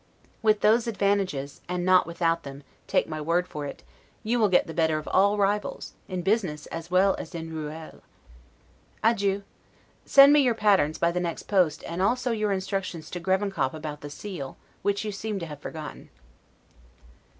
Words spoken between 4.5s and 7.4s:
the better of all rivals, in business as well as